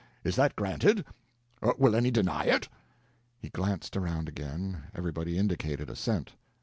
[0.23, 1.05] Is that granted?
[1.77, 2.67] Will any deny it?"
[3.37, 6.33] He glanced around again; everybody indicated assent.